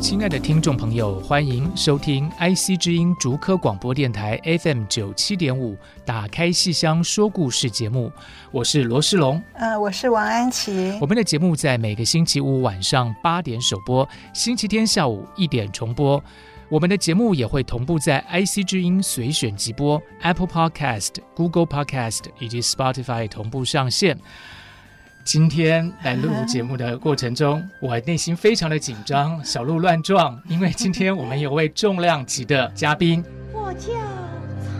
[0.00, 5.74] 亲爱的听众朋友，欢迎收听 IC 之音竹科广播电台 FM 九七点五
[6.06, 8.10] 《打开戏箱说故事》节目，
[8.50, 10.96] 我是罗世龙，呃，我是王安琪。
[11.02, 16.22] 我们的节目在每个星期五晚上八点首播，星期天下午一点重播。
[16.70, 24.18] 我们的节目也会同步在 IC 之音随选即播、Apple Podcast、Google Podcast 以及 Spotify 同步上线。
[25.22, 33.24] 今天来录节目的过程中，我内心非常的紧张，小鹿乱撞，因为今天我们有位重量级的嘉宾。
[33.52, 33.92] 我叫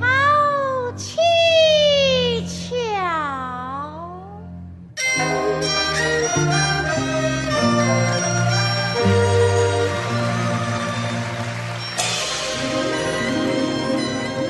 [0.00, 1.18] 曹七
[2.46, 2.80] 巧。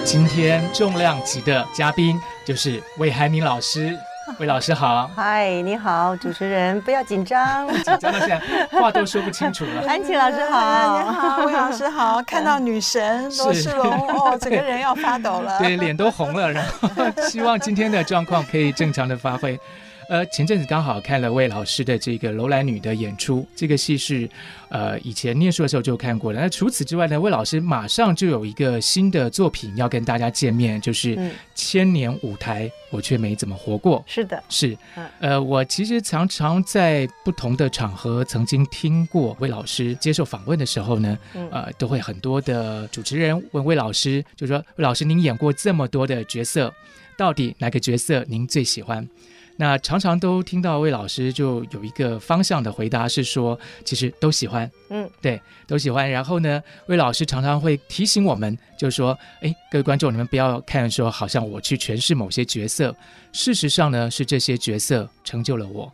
[0.04, 3.98] 今天重量级的嘉宾就是魏海敏老师。
[4.40, 8.40] 魏老师好，嗨，你好，主持人，不要紧张，紧张到现在
[8.80, 9.84] 话都说不清楚了。
[9.86, 16.88] 安琪老师好，你好，魏老师好，看到女神罗世龙哦， 整个人要发抖了，对，脸都红了，然后
[17.28, 19.60] 希望今天的状况可以正常的发挥。
[20.10, 24.28] 呃，前阵子刚好看了魏老师的这个《楼兰女》的演出，这个戏是，
[24.68, 26.40] 呃，以前念书的时候就看过了。
[26.40, 31.14] 那除此之外呢，魏老师马上就有一个新的作品要跟大家见面，就是
[31.54, 34.02] 《千年舞台》，我却没怎么活过。
[34.04, 34.76] 是的，是，
[35.20, 41.16] 呃，我其实常常在不同的场合曾经听过魏老师接受访问的时候呢，
[41.52, 46.74] 呃，都会很多的主持人问魏老师，就说魏老师，您演过这么多的角色，
[47.16, 49.08] 到底哪个角色您最喜欢？
[49.60, 56.10] 那常常都听到魏老师就有一个方向的回答是说，其实都喜欢，嗯，对，都喜欢。
[56.10, 62.96] 然后呢，魏老师常常会提醒我们，就是说，哎，各位观众，你们不要看说好像我去诠释某些角色，
[63.32, 65.92] 事实上呢，是这些角色成就了我。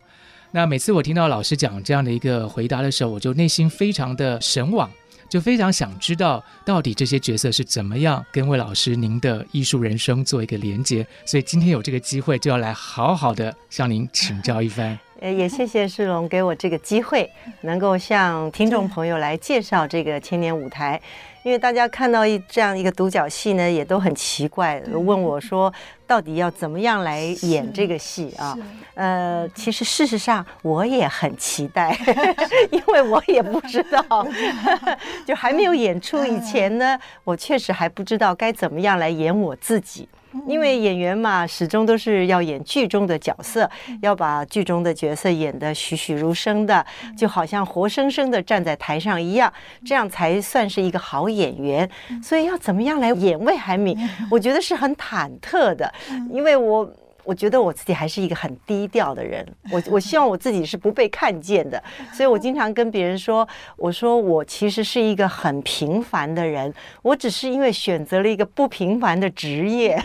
[0.51, 4.89] 那每次我听到老师讲这样的一个回答的时候，我就内心非常的神往。
[5.29, 15.06] 就非常想知道，到底这些角色是怎么样跟魏老师您的艺术人生做一个连接，所以今天有这个机会，就要来好好的向您请教一番。
[15.19, 17.27] 呃，也谢谢世龙给我这个机会，
[17.61, 20.99] 能够向听众朋友来介绍这个千年舞台。
[21.43, 25.73] 因为大家看到一这样一个独角戏呢，也都很奇怪，问我说
[26.05, 28.55] 到底要怎么样来演这个戏啊？
[28.95, 31.97] 呃，其实事实上我也很期待，
[32.69, 34.27] 因为我也不知道，
[35.25, 40.07] 就还没有演出以前呢，我确实还不知道该怎么样来演我自己。
[40.45, 43.69] 因为演员嘛，始终都是要演剧中的角色，
[44.01, 46.85] 要把剧中的角色演得栩栩如生的，
[47.17, 49.51] 就好像活生生的站在台上一样，
[49.85, 51.89] 这样才算是一个好演员。
[52.21, 53.97] 所以要怎么样来演魏海敏，
[54.29, 55.93] 我觉得是很忐忑的，
[56.31, 56.89] 因为我。
[57.27, 61.83] 我觉得我自己还是一个很低调的人，我我希望我自己是不被看见的，
[62.15, 63.45] 所以我经常跟别人说，
[63.75, 70.01] 我说我其实是一个很平凡的人，我只是因为选择了一个不平凡的职业，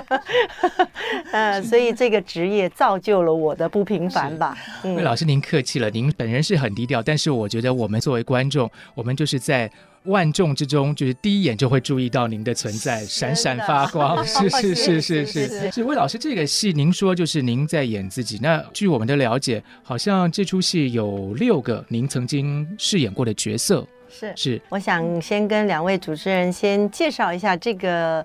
[1.30, 4.56] 呃，所以这个职业造就了我的不平凡吧。
[4.82, 9.70] 魏老师您客气了，您本人是很低调，但是我觉得我们作为观众，我们就是在。
[10.04, 14.24] 万众之中，就是第一眼就会注意到您的存在，闪闪发光。
[14.26, 15.84] 是是是是是是。
[15.84, 17.42] 魏老师，这个戏您说就是。
[17.42, 18.38] 您在演自己。
[18.40, 23.86] 那据我们的了解，好像这出戏有六个您曾经饰演过的角色。
[24.08, 24.32] 是。
[24.36, 24.62] 是。
[24.68, 28.24] 我想先跟两位主持人先介绍一下这个，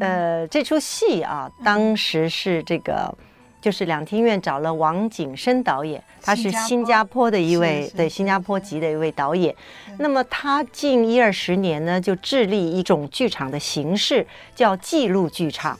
[0.00, 2.62] 呃，这出戏啊，当时是。
[2.64, 3.16] 这个。
[3.60, 9.54] 就是两厅院找了王景生导演，他是新加坡的一位，对，新加坡籍的一位导演。
[9.98, 14.24] 那么他近一二十年呢，就致力一种剧场的形式，
[14.54, 15.76] 叫记录剧场。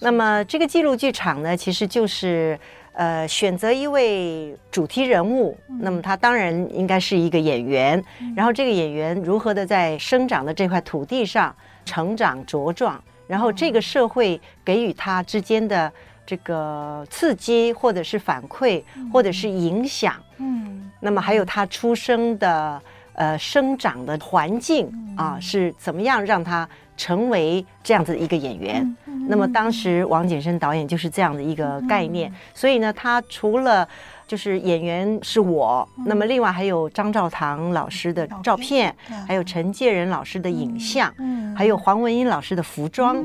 [0.00, 2.58] 那么这个记录剧场呢，其实就是
[2.92, 8.02] 呃选择一位主题人物，那么他当然应该是一个演员，
[8.34, 11.54] 然后这个演员如何的在生长的这块土地上
[11.84, 15.92] 成长茁壮，然后这个社会给予他之间的。
[16.26, 18.82] 这个刺激，或者是反馈，
[19.12, 22.80] 或者是影响，嗯，那么还有他出生的
[23.14, 28.96] 呃生长的环境啊是怎么样让他成为这样子的一个演员。
[29.28, 33.88] 那么当时王景生导演就是这样的一个概念，所以呢，他除了
[34.32, 38.96] 就是演员是我，那么另外还有张兆堂老师的照片，
[39.28, 41.12] 还有陈介仁老师的影像，
[41.54, 43.22] 还有黄文英老师的服装，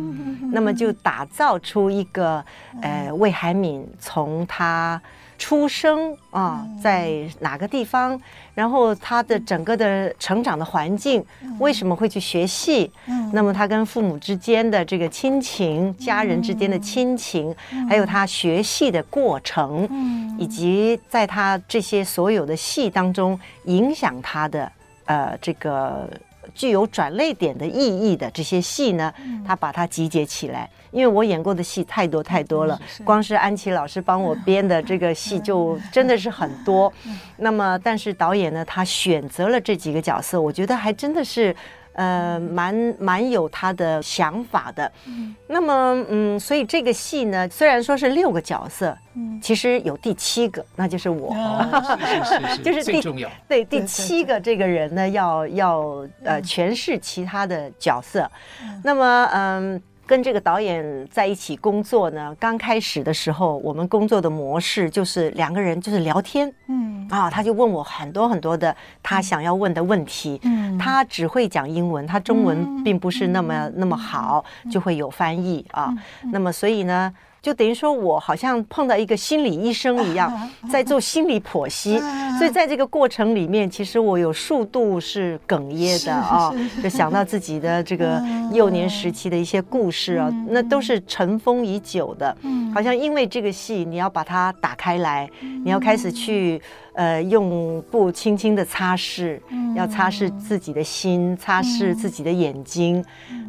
[0.52, 2.44] 那么就打造出一个
[2.82, 5.02] 呃魏海敏从他
[5.38, 8.20] 出生啊，在哪个地方，
[8.54, 11.24] 然后他的整个的成长的环境，
[11.60, 12.92] 为什么会去学戏？
[13.32, 17.56] 那么他跟父母之间的这个亲情，家人之间的亲情，
[17.88, 19.88] 还有他学戏的过程，
[20.38, 24.72] 以及在他这些所有的戏当中影响他的
[25.06, 26.10] 呃这个。
[26.58, 29.14] 具有转泪点的意义的这些戏呢，
[29.46, 30.70] 他把它集结起来。
[30.92, 36.92] 因为我演过的戏太多太多了，光是安琪老师帮我编的这个戏 就真的是很多。
[37.38, 41.56] 那么，但是导演呢，他选择了这几个角色，我觉得还真的是。
[41.98, 44.92] 呃，蛮蛮有他的想法的。
[45.06, 51.36] 嗯，那么，嗯，所以这个戏呢，虽然说是六个角色，嗯，其实有第七个，那就是我，
[52.64, 53.02] 就是第
[53.48, 55.80] 对第七个这个人呢，要要
[56.24, 58.30] 呃诠释其他的角色。
[58.84, 59.82] 那么，嗯。
[60.08, 67.06] 跟这个导演在一起工作呢，刚开始的时候，我们工作的模式就是两个人就是聊天，嗯。
[67.10, 75.94] 啊，他就问我很多很多的他想要问的问题，嗯，他只会讲英文，他中文并不是那么那么好，就会有翻译啊，
[76.32, 77.14] 那么所以呢。
[77.48, 80.30] 就等于说，我好像碰到一个心理医生一样，
[80.70, 81.98] 在做心理剖析。
[82.38, 86.54] 所以在这个过程里面，其实我有数度是哽咽的啊，
[86.84, 88.22] 就想到自己的这个
[88.52, 92.36] 幼年时期的一些故事啊，那都是尘封已久的。
[92.74, 95.30] 好像因为这个戏，你要把它打开来，
[95.64, 96.62] 你要开始去
[96.96, 99.40] 呃用布轻轻的擦拭，
[99.74, 103.04] 要擦拭自己的心，擦拭自己的眼睛，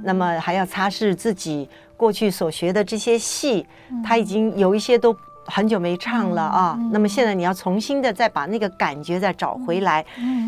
[0.05, 1.69] 那么还要擦拭自己。
[1.99, 3.67] 过去所学的这些戏，
[4.05, 5.15] 他已经有一些都
[5.45, 6.79] 很久没唱了啊。
[6.93, 10.05] 那么现在你要重新的再把那个感觉再找回来，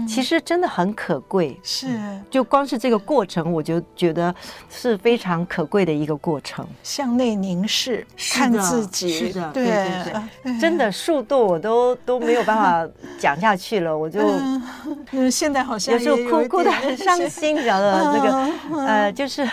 [0.06, 1.58] 其实真的很可贵。
[1.62, 1.98] 是，
[2.30, 4.32] 就光是这个过程，我就觉得
[4.68, 6.64] 是非常可贵的一个过程。
[6.84, 10.12] 向内凝视，看自己，是的，对对
[10.44, 12.88] 对，真的速度我都都没有办法
[13.18, 14.20] 讲下去了，我就，
[15.10, 19.48] 嗯， 现在好像有时候哭哭的很伤心，你知道吗那个呃，就是。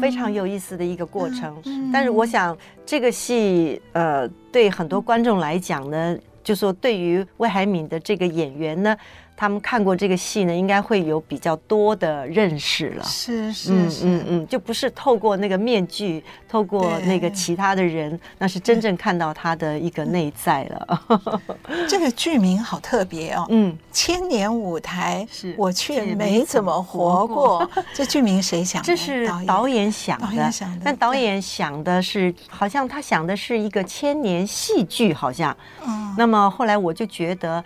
[0.00, 1.56] 非常有意思的一个过程，
[1.92, 8.96] 但是我想这个戏，呃，对很多观众来讲呢，就说对于魏海敏的这个演员呢。
[9.36, 13.04] 他们看过这个戏呢，应该会有比较多的认识了。
[13.04, 21.20] 是是是，嗯嗯嗯，就不是透过那个面具，透过那个其他的人，那是真正看到他的一个内在了。
[21.88, 27.68] 这个剧名好特别哦，嗯，千年舞台，是我却没怎么活过。
[27.92, 28.86] 这剧名谁想的？
[28.86, 30.52] 这是导演想的，
[30.84, 35.54] 但导演想的是，好像他想的是一个千年戏剧，好像。
[35.84, 36.14] 嗯。
[36.16, 37.62] 那么后来我就觉得。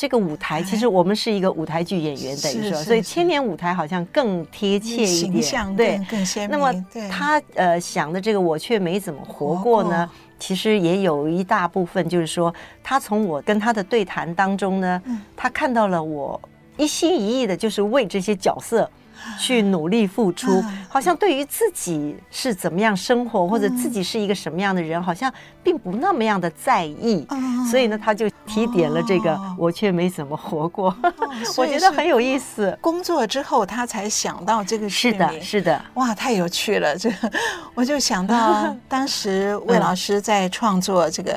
[0.00, 6.58] 这个舞台其实我们是一个舞台剧演员，等于说，所以千年舞台好像更贴切一点，对，更鲜明。
[6.58, 15.02] 那么他呃想的这个我却没怎么活过呢，其实也有一大部分就是说，他从我跟他的对谈当中呢，
[15.36, 16.40] 他看到了我
[16.78, 18.90] 一心一意的就是为这些角色
[19.38, 27.26] 去努力付出，好像对于自己是怎么样生活或者自己是一个什么样的人，好像并不那么样的在意，
[27.70, 28.28] 所以呢，他就。
[28.46, 31.12] 提点了这个，哦、我却没怎么活过，哦、
[31.56, 32.76] 我觉得很有意思。
[32.80, 35.12] 工作之后，他才想到这个事。
[35.12, 36.98] 是的，是的，哇，太有趣了！
[36.98, 37.30] 这个，
[37.76, 41.32] 我就想到 当时魏老师在创作这个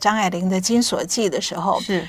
[0.00, 2.04] 张爱玲的《金锁记》的时候，是，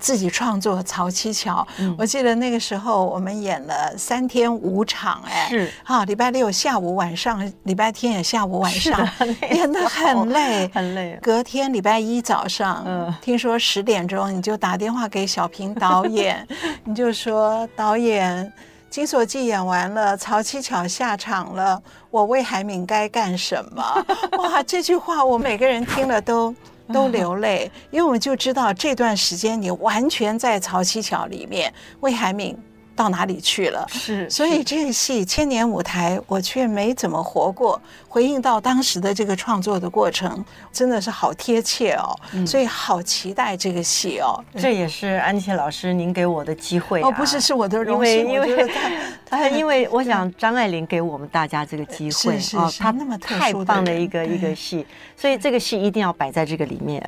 [0.00, 1.64] 自己创作《曹七巧》。
[1.78, 9.08] 嗯、我记得那个时候我们演了三天五场，哎，是，哈，礼拜六下午晚上，礼拜天也下午晚上，
[9.52, 11.18] 演的很累， 很累。
[11.22, 14.00] 隔天礼拜一早上，嗯，听说十点。
[14.10, 16.44] 钟你就打电话给小平导演，
[16.82, 18.44] 你就说，导演
[18.90, 24.06] 《金锁记》演完了，曹七巧下场了，我魏海敏该干什么？
[24.38, 26.52] 哇，这句话我每个人听了都
[26.92, 32.58] 都流泪，因为我们就知道这段时间你完全在曹七巧里面，魏海敏。
[33.00, 33.86] 到哪里去了？
[33.88, 37.80] 是，所以这个戏《千年舞台》，我却没怎么活过。
[38.06, 42.14] 回应到当时的这个创作的过程，真的是好贴切哦。
[42.44, 44.44] 所以好期待这个戏哦。
[44.54, 48.28] 这也是安琪老师您给我的机会哦，不是，是我的荣幸。
[48.28, 48.70] 因为因为
[49.24, 54.84] 他，因为我想张爱玲给我们大家这个机会哦，他那么太棒的一个一个戏，
[55.16, 57.00] 所以这个戏一定要摆在这个里面。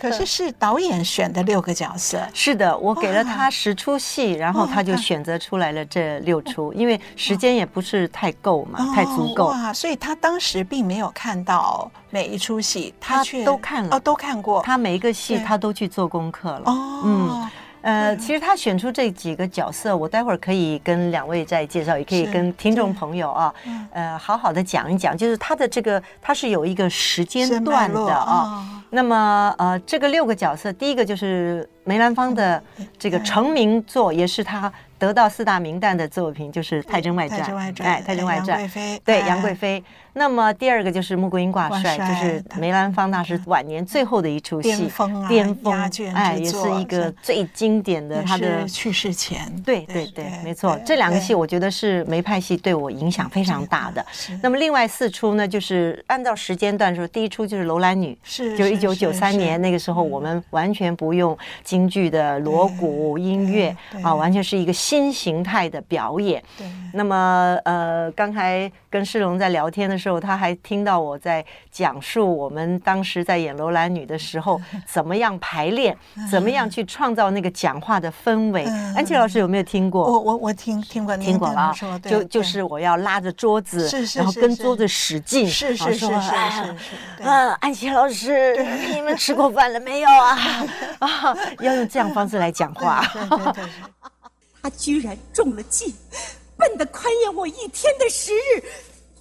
[0.00, 4.27] 可是是导演选的六个角色，是的，我给了他十出戏。
[4.28, 9.46] 戏，然后他就选择出来了这六出，因为时间也不是太够嘛，太足够。
[9.46, 14.62] 哇，所以他当时并没有看到每一出戏，他却都看了，哦，都看过。
[14.62, 16.62] 他每一个戏他都去做功课了。
[16.66, 17.50] 哦，嗯。
[17.82, 23.54] 呃，其实他选出这几个角色，我待会儿可以跟两位再介绍，也可以跟听众朋友啊，
[23.92, 28.82] 呃，好好的讲一讲，就是他的这个他是有一个时间段的啊。
[28.90, 32.62] 那么呃，这个六个角色，第一个就是梅兰芳的
[32.98, 34.72] 这个成名作，也是他。
[34.98, 37.40] 得到四大名旦的作品就是《太真外传》，
[37.84, 38.68] 哎，《太真外传》
[39.04, 39.80] 对杨贵妃。
[40.14, 48.22] 那么第二个就是《穆桂英挂帅》，就是梅兰芳大师晚年最后的一出戏，巅峰，巅峰，哎，也是一个最经典的。
[48.22, 50.78] 他的去世前，对对对，没错。
[50.84, 54.04] 这两个戏我觉得是梅派戏对我影响非常大的。
[54.42, 64.72] 那么另外四出呢，就是按照时间段说，第一出就是《楼兰女》，是，就一九九三年那个时候，我们完全不用京剧的锣鼓音乐啊，完全是一个。
[64.78, 66.66] 新形态的表演，对。
[66.94, 75.96] 那么，呃，刚才跟世龙在聊天的时候，他还听到我在讲述我们当时在演《楼兰女》的时候， 怎么样排练，
[76.30, 78.64] 怎么样去创造那个讲话的氛围。
[78.96, 80.04] 安琪老师有没有听过？
[80.04, 81.74] 我我我听听过，听过啊。
[82.02, 87.22] 就就是我要拉着桌子，然后跟桌子使劲，是是是是是。
[87.22, 88.56] 啊，安琪老师，
[88.94, 90.38] 你们吃过饭了没有啊？
[91.00, 93.04] 啊，要用这样方式来讲话。
[94.60, 95.94] 他居然中了计，
[96.58, 98.62] 笨的宽延我一天的时日。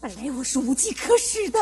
[0.01, 1.59] 本来我是无计可施的，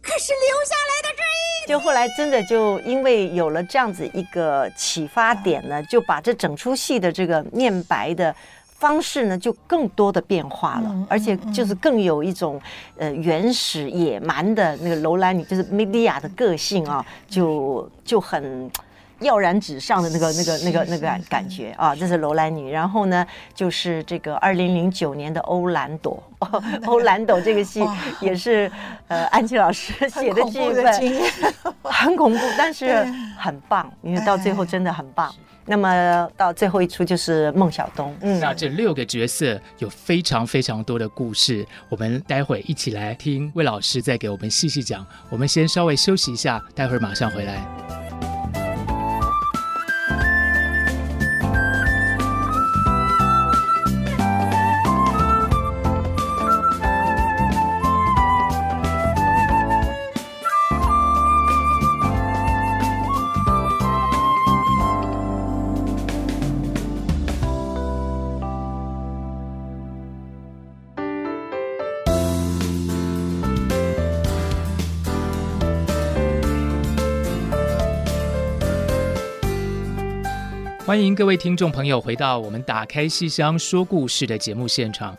[0.00, 1.22] 可是留下来的这
[1.66, 8.34] 一，就后来真的就因为有了这样子一个启发点呢，就把这整出戏的这个念白的
[8.78, 12.60] 方式呢，就更多的变化了，而且就是更有一种
[12.96, 18.70] 呃原始野蛮的那个楼兰女，就是梅莉亚的个性啊，就就很。
[19.20, 22.70] 跃然纸上的那个、那个、那个、那个感感觉啊，这是楼兰女。
[22.70, 26.22] 然后呢，就是这个二零零九年的欧兰朵，
[26.86, 27.84] 欧兰朵这个戏
[28.20, 28.70] 也是
[29.08, 33.04] 呃安琪老师写的剧本， 很恐怖，但是
[33.36, 35.34] 很棒，因为到最后真的很棒。
[35.70, 38.16] 那么到最后一出就是孟小冬。
[38.22, 45.06] 嗯，那这六个角色有非常非常多的故事，我们待会一起来听魏老师再给我们细细讲。
[45.28, 48.07] 我们先稍微休息一下，待会儿马上回来。
[80.88, 85.14] 欢迎各位听众朋友回到我们打开戏箱说故事的节目现场。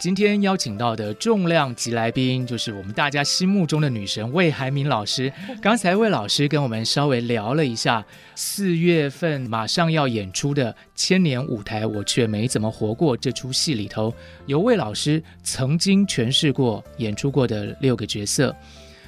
[0.00, 5.30] 今天邀请到的重量级来宾，就是我们大家心目中的女神魏海敏老师。
[5.60, 8.02] 刚才魏老师跟我们稍微聊了一下，
[8.34, 14.14] 四月份马上要演出的《千年舞台我却没怎么活过》这出戏里头，
[14.46, 18.56] 由魏老师曾经诠释过、演出过的六个角色。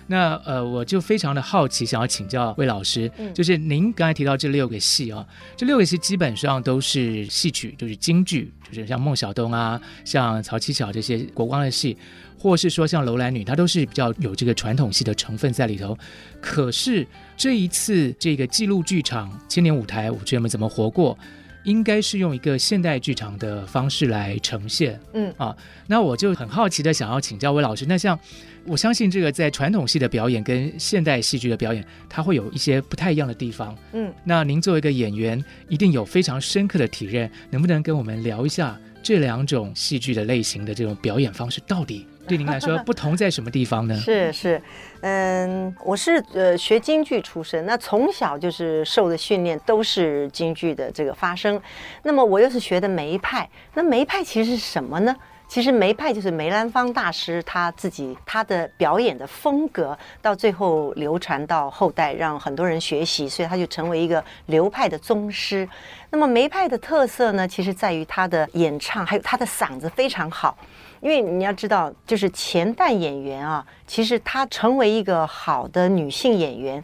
[0.07, 11.97] 那呃，我就非常的好奇，想要请教魏老师，就是您刚才提到这六个戏啊，这六个戏基本上都是戏曲，就是京剧，就是像孟小冬啊，像曹七巧这些国光的戏，
[12.39, 15.97] 或是说像楼兰女，它都是比较有这个传统戏的成分在里头。
[16.41, 17.07] 可是
[17.37, 21.17] 这一次这个记录剧场《千年舞台我却没怎么活过》，
[21.65, 24.99] 应该是用一个现代剧场的方式来呈现。
[25.13, 25.55] 嗯啊，
[25.87, 28.19] 那我就很好奇的想要请教魏老师，那像。
[28.67, 33.77] 我相信这个在传统戏的表演跟现代戏剧的表演，它会有一些不太一样的地方。
[33.93, 43.95] 嗯，那您作为一个演员，一定有非常深刻的体验，能不能跟我们聊一下这两种戏剧的类型的这种表演方式，到底对您来说不同在什么地方呢？
[44.01, 44.61] 是是，
[45.03, 51.61] 嗯，我是呃学京剧出身，那从小就是受的训练都是京剧的这个发声，
[52.03, 55.15] 那么我又是学的梅派，那梅派其实是什么呢？
[55.47, 65.69] 其实梅派就是梅兰芳大师他自己他的表演的风格，到最后流传到后代，让很多人学习，所以他就成为一个流派的宗师。
[66.11, 70.57] 那么梅派的特色呢，其实在于他的演唱，还有他的嗓子非常好。
[71.01, 76.83] 因为你要知道，就是前代演员啊，其实他成为一个好的女性演员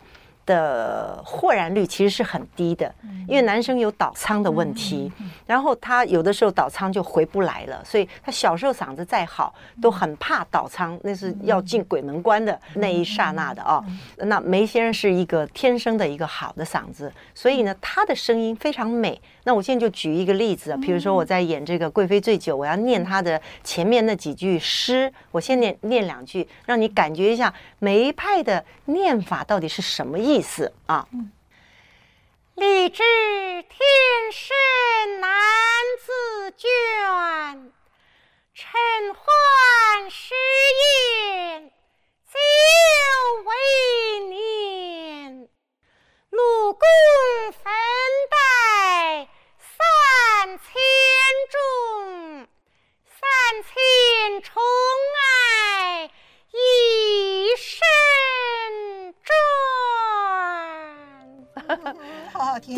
[0.51, 2.93] 的豁然率其实是很低的，
[3.29, 5.11] 因为男生有倒仓的问题，
[5.47, 13.85] 然后他有的时候倒仓就回不来了，所以他小时候嗓子再好都很怕倒仓，那是要进鬼门关的那一刹那的哦。
[14.17, 19.21] 那梅先生是一个天生的一个好的嗓子，所以呢，他的声音非常美。
[19.45, 31.09] 那我现在就举一个例子啊，比如说我在演这个《贵妃醉酒》，我要念他的前面那几句诗，我先念念两句，让你感觉一下每一派的念法到底是什么意思啊？
[32.57, 33.79] 礼知天
[34.31, 35.31] 生男
[35.99, 36.13] 子
[36.59, 36.69] 眷，
[38.53, 38.79] 承
[39.15, 40.35] 欢实
[41.55, 41.71] 言
[42.27, 42.37] 久
[43.47, 43.51] 为
[44.29, 45.49] 年，
[46.29, 46.81] 禄宫
[47.53, 47.63] 分
[48.31, 48.37] 带。
[50.43, 50.63] 三千
[51.51, 51.59] 中，
[53.05, 53.19] 三
[53.63, 53.71] 千
[54.43, 54.63] 宠
[55.19, 56.11] 爱
[56.53, 56.57] 一
[57.57, 59.31] 身专。
[62.33, 62.75] 好好听，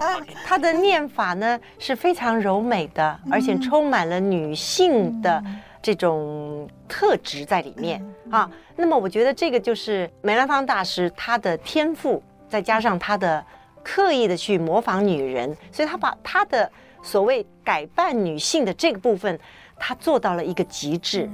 [0.00, 5.42] 就是他他的念法呢是非常柔美的，而且充满了女性的
[5.82, 8.50] 这种特质在里面啊。
[8.76, 13.44] 那么我觉得这个就是梅兰芳大师他的天赋，再加上他的。
[13.88, 16.68] 刻意的去模仿女人，所以他把他的
[17.04, 19.38] 所谓改扮女性的这个部分，
[19.78, 21.30] 他做到了一个极致。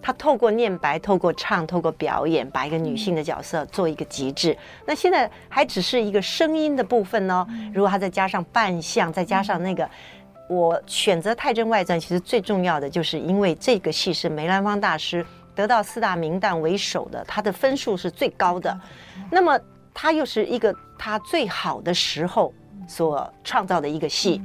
[0.00, 4.56] 他透过念白、透过唱、透过表演，把一个女性的角色做一个极致。
[4.86, 7.46] 那现在还只是一个声音的部分呢。
[7.72, 9.88] 如果他再加上扮相，再加上那个，
[10.48, 15.24] 我选择《太真外传》，其实最重要的就是因为这个戏是梅兰芳大师
[15.54, 18.80] 得到四大名旦为首的，他的分数是最高的。
[19.30, 19.58] 那么。
[20.00, 22.54] 他又是一个他最好的时候
[22.86, 24.40] 所创造的一个戏，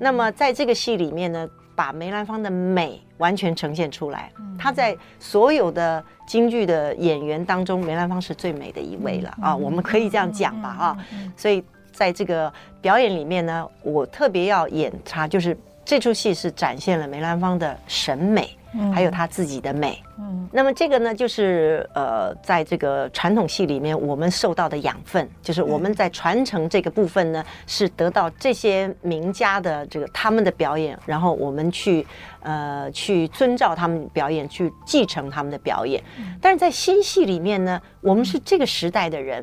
[0.00, 4.32] 那么在这个戏里面呢，把梅兰芳的美完全呈现出来。
[4.58, 11.06] 她在所有的京剧的演员当中，梅兰芳是最美的一位了啊，我们可以这样讲吧啊。
[11.36, 18.48] 所以在这个表演里面呢，我特别要演她，就是这出戏是展现了梅兰芳的审美。
[18.92, 32.06] 还有他自己的美，嗯，那么这个呢，就是呃，在这个传统戏里面，我们受到的养分，就是我们在传承这个部分呢，是得到这些名家的这个他们的表演，然后我们去
[32.42, 36.02] 呃去遵照他们表演，去继承他们的表演。
[36.40, 39.42] 但是在新戏里面呢，我们是这个时代的人，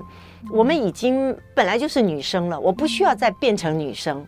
[0.51, 4.23] 我们已经本来就是女生了，我不需要再变成女生。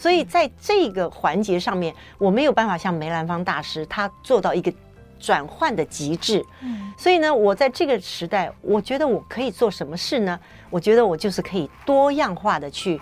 [0.00, 4.72] 所以在这个环节上面，我没有办法像梅兰芳大师他做到一个
[5.18, 6.42] 转换的极致。
[6.62, 10.40] 嗯所以呢，我在这个时代，我觉得我可以做什么事呢？
[10.70, 12.98] 我觉得我就是可以多样化的去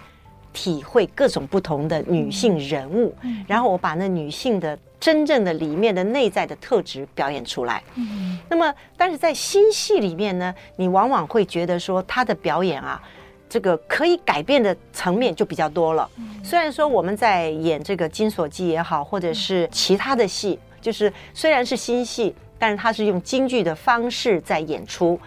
[0.53, 3.15] 体会各种不同的女性人物，
[3.47, 7.81] 然后我把那女性的真正的里面的内在的特质表演出来。
[7.95, 13.01] 嗯那么，但是在新戏里面呢，你往往会觉得说她的表演啊。
[13.49, 16.09] 这个可以改变的层面就比较多了。
[16.45, 25.19] 虽然说我们在演这个《金锁记》也好，或者是其他的戏，就是虽然是新戏，但是它是用京剧的方式在演出。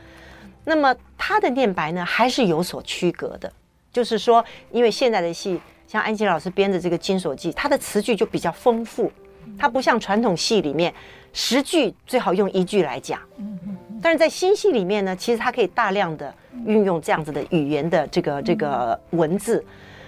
[0.64, 3.52] 那么他的念白呢，还是有所区隔的。
[3.92, 9.12] 就是说，因为现在的戏，像安吉老师编的这个《金锁记》，它的词句就比较丰富，
[9.58, 10.94] 它不像传统戏里面
[11.34, 13.20] 十句最好用一句来讲。
[14.02, 16.34] 但是在新戏里面呢，其实它可以大量的
[16.66, 19.64] 运用这样子的语言的这个这个文字。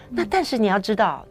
[0.10, 1.25] 那但是你要知道，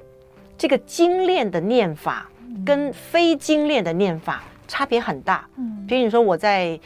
[0.56, 2.28] 这个精炼的念法
[2.64, 5.46] 跟非精炼的念法差别很大。
[5.56, 6.78] 嗯比如你说我在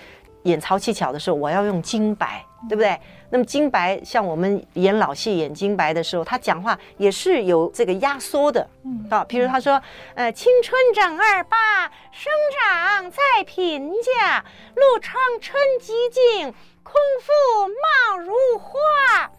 [0.44, 2.98] 演曹七巧的时候，我要用精白，对不对？
[3.30, 9.06] 那么金白，像我们演老戏演金白的时候，他讲话也是有这个压缩的，嗯。
[9.10, 9.80] 啊，譬如他说，
[10.14, 19.30] 呃，青春长二八，生长在贫家，路窗春寂静，空腹貌如花，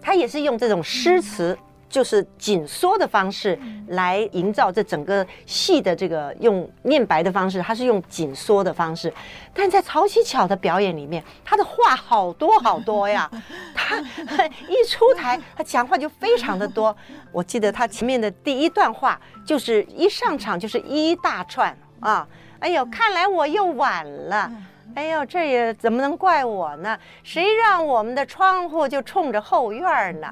[0.00, 1.58] 他也是用这种诗词。
[1.96, 9.10] 就是紧缩的方式来营造这整个戏的这个用念白的方式，它是用紧缩的方式。
[9.54, 13.30] 但在曹七巧的表演里面，他的话好多好多呀，
[13.74, 13.96] 他
[14.68, 16.94] 一出台，他讲话就非常的多。
[17.32, 22.28] 我记得他前面的第一段话，就是一上场就是一大串啊！
[22.60, 24.52] 哎呦，看来我又晚了。
[24.94, 26.98] 哎呦，这也怎么能怪我呢？
[27.22, 30.28] 谁让我们的窗户就冲着后院呢？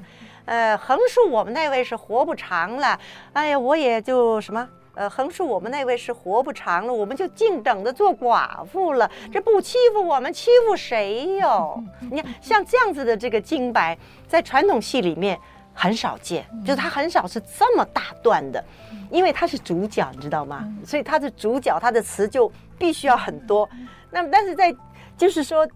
[0.46, 2.98] 呃，横竖我们那位是活不长了，
[3.32, 9.10] 哎呀，我也就什么，呃，横竖我们那位是活不长了，我们就静等着做寡妇了。
[9.32, 11.82] 这不欺负我们，欺负谁哟？
[12.10, 13.96] 你看，像这样子的这个京白，
[14.28, 15.38] 在传统戏里面
[15.72, 18.62] 很少见，就是它很少是这么大段的，
[19.10, 20.68] 因为它是主角，你知道吗？
[20.84, 23.68] 所以它的主角，他的词就必须要很多。
[24.10, 24.72] 那么，但是在
[25.16, 25.66] 就是说，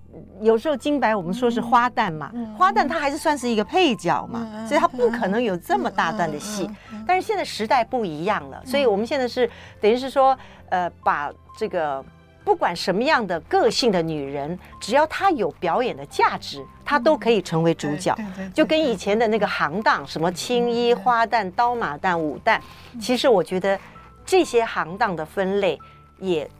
[0.40, 6.68] 有时候金白我们说是花旦嘛，花旦它还是算是一个配角嘛，所以它不可能有这么大段的戏。
[7.06, 9.48] 但是现在时代不一样了，所以我们现在是
[9.80, 10.36] 等于是说，
[10.68, 12.04] 呃，把这个。
[12.44, 18.16] 不管什么样的个性的女人，只要她有表演的价值，她都可以成为主角。
[18.54, 22.58] 就跟以前的那个行当，什么青衣、花旦、刀马旦、武旦，
[22.98, 23.78] 其实我觉得
[24.24, 25.78] 这些行当的分类，
[26.20, 26.50] 也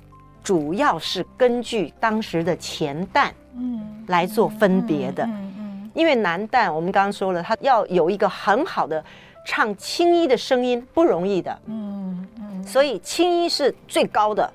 [0.43, 3.31] 主要是根据当时的钱旦，
[4.07, 5.25] 来做分别的。
[5.25, 9.05] 嗯嗯因为男旦，我们刚刚说了，他要有一个很好的
[9.45, 11.59] 唱青衣的声音，不容易的。
[11.67, 14.53] 嗯嗯所以青衣是最高的。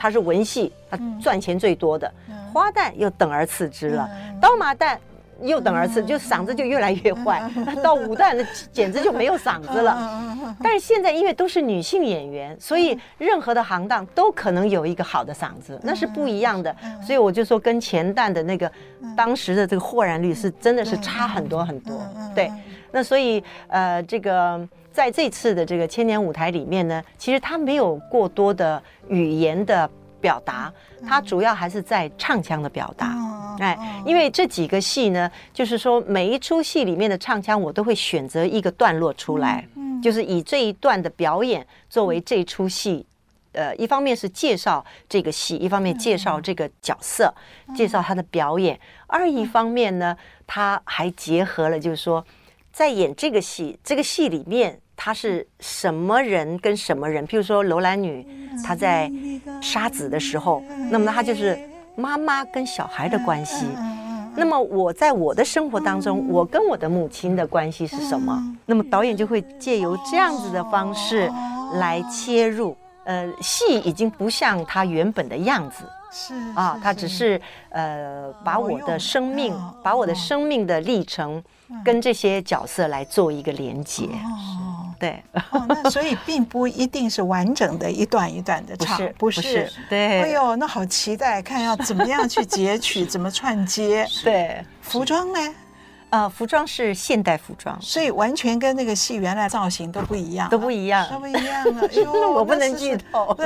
[0.00, 2.08] 他是文戏，他赚钱最多的。
[2.54, 4.08] 花旦又等而次之了，
[4.40, 4.96] 刀马旦
[5.42, 7.42] 又等而次，就嗓子就越来越坏。
[7.82, 10.56] 到五旦那简直就没有嗓子了。
[10.62, 16.74] 但是现在因为都是女性演员，所以任何的行当都可能有一个好的嗓子，那是不一样的。
[17.04, 18.70] 所以我就说，跟前旦的那个
[19.16, 22.00] 当时的这个豁然率是真的是差很多很多。
[22.34, 22.50] 对，
[22.90, 24.68] 那所以呃这个。
[24.90, 29.88] 在这次的这个千年舞台里面呢，其实他没有过多的语言的
[30.20, 30.72] 表达，
[31.06, 33.14] 他主要还是在唱腔的表达。
[33.58, 39.66] 哎，因为这几个戏呢，就是说每一出戏里面的唱腔，我都会选择一个段落出来，
[40.02, 43.04] 就是以这一段的表演作为这出戏，
[43.52, 47.32] 呃，一方面是介绍这个戏，一方面介绍这个角色，
[47.76, 50.16] 介绍他的表演；二一方面呢，
[50.46, 52.24] 他还结合了，就是说
[52.72, 54.80] 在演这个戏，这个戏里面。
[55.00, 57.24] 他是什么人跟什么人？
[57.24, 58.26] 譬如说楼兰女，
[58.66, 59.08] 她在
[59.62, 61.56] 杀子的时候，那么她就是
[61.98, 63.66] 妈妈跟小孩的关系。
[64.36, 68.40] 那么我在我的生活当中，我跟我的母亲的关系是什么？
[68.64, 71.28] 那么导演就会借由这样子的方式
[71.74, 72.76] 来切入。
[73.04, 81.42] 呃，戏已经不像他原本的样子，是啊，他只是呃把我的生命，把我的生命的历程
[81.82, 84.06] 跟这些角色来做一个连接。
[84.98, 90.22] 对，哦，那所以并不一定是完整的一段一段的唱，不是，不是，对。
[90.22, 94.06] 哎呦，那好期待看要怎么样去截取， 怎么串接。
[94.24, 95.54] 对，服装呢？
[96.10, 101.86] 呃，服装是现代服装，所以完全跟那个戏原来造型都不一样，都不一样，都不一样了。
[101.92, 103.36] 因为我不能剧透。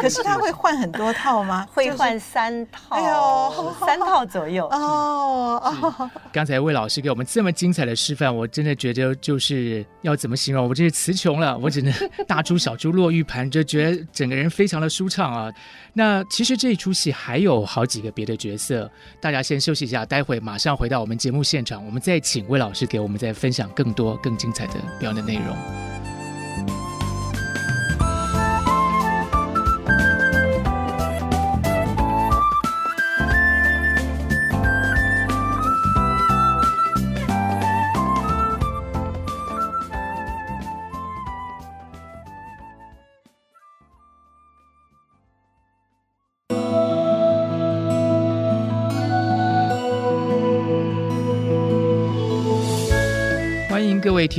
[0.00, 1.66] 可是他会换很多套吗？
[1.74, 4.66] 会换三套，哎呦， 三套左右。
[4.68, 6.10] 哦哦。
[6.32, 10.66] 刚才魏老师给我们这么精彩的示范，我真的觉得就是要怎么形容？
[10.66, 11.92] 我真是词穷了，我只能
[12.26, 15.52] 大珠小珠落玉盘，就觉得整个人非常的舒畅啊。
[15.92, 18.90] 那其实这一出戏还有好几个别的角色，
[19.20, 25.97] 大家先休息一下，待会马上回到我们节目现场，我们再请魏老师给我们再分享更多更精彩的表演的内容。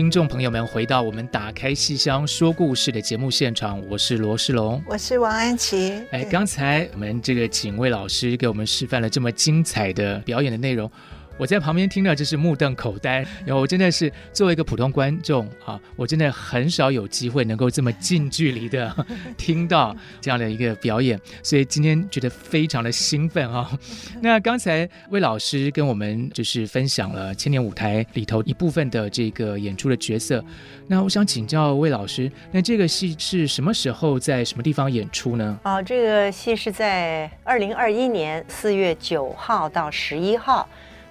[0.09, 6.01] 听众朋友们，回到我们打开戏箱说故事的节目现场，我是罗世龙，我是王安琪。
[6.09, 10.91] 哎，刚才我们这个警卫老师给我们示范了这么精彩的表演的内容。
[11.39, 13.25] 我在旁边听到，就是目瞪口呆。
[13.45, 18.93] 然后我真的是作为一个普通观众啊，我真的很少有机会能够这么近距离的
[19.37, 23.71] 听到这样的一个表演，所以今天觉得非常的兴奋啊。
[24.21, 30.43] 那刚才魏老师跟我们就是分享了千年舞台里头一部分的这个演出的角色。
[30.87, 35.57] 那我想请教魏老师，那这个戏是什么时候在什么地方演出呢？
[35.63, 40.67] 啊，这个戏是在二零二一年四月九号到十一号。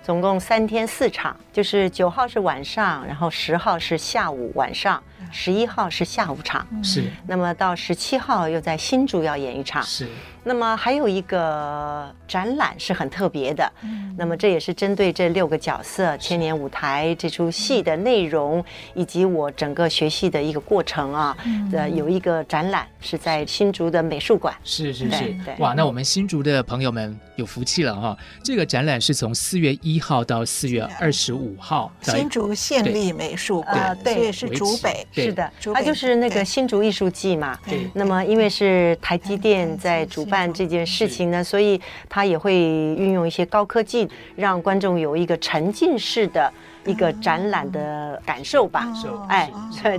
[0.08, 7.12] 总共三天四场，就是九号是晚上，然后十号是下午晚上，十一号是下午场，是。
[7.26, 10.08] 那么到十七号又在新竹要演一场，是。
[10.44, 21.36] 那么还有一个展览是很特别的，嗯，那么这也是针对这六个角色《千年舞台》这出戏的内容，以及我整个学戏的一个过程啊，
[21.72, 40.48] 呃，有一个展览是在新竹的美术馆，是是是，哇，那我们新竹的朋友们有福气了哈，这个展览是从四月一号到四月二十五号，新竹县立美术馆，对，所以是竹北，是的，它就是那个新竹艺术季嘛，对，那么因为是台积电在主办。
[40.58, 46.52] 这件事情呢，所以他也会运用一些高科技，让观众有一个沉浸式的
[46.84, 48.92] 一个展览的感受吧。
[49.00, 49.50] 受哎，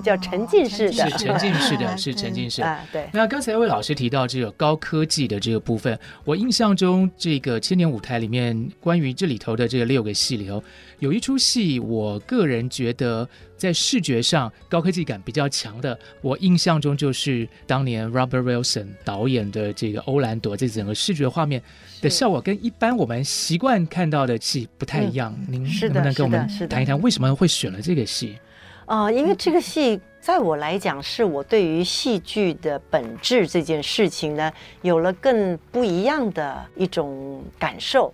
[0.04, 2.62] 叫沉浸式的，是沉浸式的，是沉浸式。
[2.62, 3.08] 啊，对。
[3.14, 10.62] 那刚才魏老师提到这个高科技的这个部分，我印象中这个千年舞台里面关于这里头的这个六个戏里头，
[11.00, 13.28] 有一出戏，我个人觉得。
[13.60, 21.62] 在视觉上高科技感比较强的，我印象中就是当年 Robert Wilson 导演的这个《欧兰朵》，这整个视觉画面
[22.02, 25.36] 的效果跟一般我们习惯看到的戏不太一样。
[25.40, 28.38] 嗯、您能不能跟我们谈一谈为什么会选了这个戏？
[28.86, 34.50] 啊、呃，因为这个戏在我来讲，是我对于戏剧的本质这件事情呢，
[34.84, 38.14] 有了更不一样的一种感受。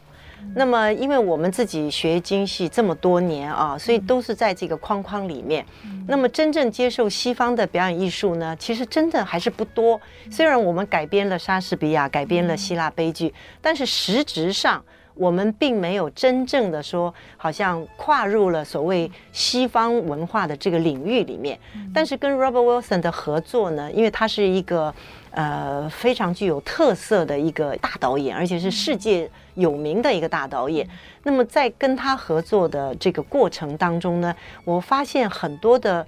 [0.54, 5.66] 那么，因为我们自己学京戏这么多年啊，所以都是在这个框框里面。
[6.08, 10.00] 那么，真正接受西方的表演艺术呢，其实真的还是不多。
[10.30, 14.84] 虽然我们改编了莎士比亚，改编了希腊悲剧，但是实质上
[15.16, 21.60] 我们并没有真正的说，好像跨入了所谓西方文化的这个领域里面。
[21.94, 24.94] 但是跟 Robert Wilson 的合作呢，因为他是一个
[25.36, 29.30] 呃非常具有特色的一个大导演，而且是世界。
[29.56, 30.86] 有名的一个大导演，
[31.24, 36.06] 那么在跟他合作的这个过程当中呢，我发现很多的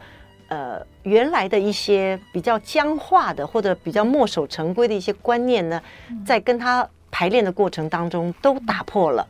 [0.49, 5.81] 呃原来的一些比较僵化的或者比较墨守成规的一些观念呢，
[6.25, 9.25] 在跟他排练的过程当中都打破了，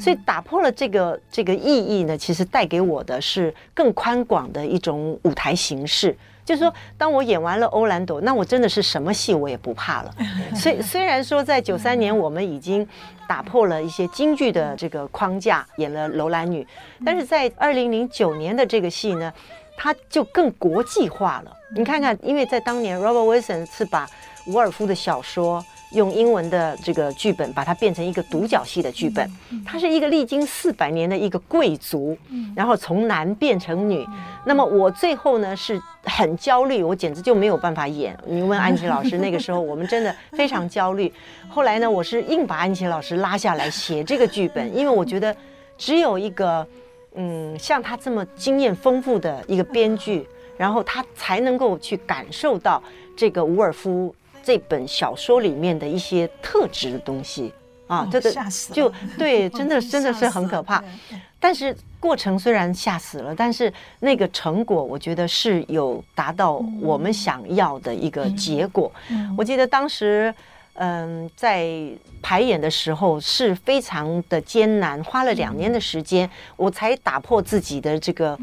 [0.00, 6.16] 所以打破了这个这个意义呢，其实带给我的是更宽广的一种舞台形式。
[6.48, 10.14] 就是说，当我演完了《欧兰朵》，那我真的是什么戏我也不怕了。
[10.56, 12.88] 虽虽然说，在九三年我们已经
[13.28, 16.62] 打破了一些京剧的这个框架，演了《楼兰女》，
[17.04, 19.30] 但是在二零零九年的这个戏呢，
[19.76, 21.54] 它就更国际化了。
[21.76, 24.08] 你看看，因为在当年，Robert Wilson 是把
[24.46, 25.62] 伍尔夫的小说。
[25.92, 29.26] 用英文的这个剧本把它变成一个独角戏的剧本，
[29.64, 32.16] 他是一个历经四百年的一个贵族，
[32.54, 34.06] 然后从男变成女。
[34.44, 38.14] 那么我最后呢是很焦虑，我简直就没有办法演。
[38.26, 41.10] 你问安琪老师，那个时候我们真的非常焦虑。
[41.48, 45.34] 后来呢，我是硬把安琪老师拉下来写这个剧本，因为我觉得
[45.78, 46.66] 只有一个
[47.14, 52.82] 嗯像他这么经验丰富的一个编剧，然后他才能够去感受到
[53.16, 54.14] 这个伍尔夫。
[54.48, 57.52] 这本小说里面的一些特质的东西
[57.86, 58.32] 啊，这个
[58.72, 60.82] 就对， 真的真的是很可怕。
[61.38, 68.90] 但是过程虽然吓死了，但是那个成果，我觉得是有达到我们想要的一个结果。
[69.36, 70.34] 我记得当时，
[70.76, 71.68] 嗯，在
[72.22, 78.34] 排演的时候是非常的艰难，花了两年的时间，我才打破自己的这个